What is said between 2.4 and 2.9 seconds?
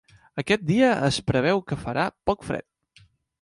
fred.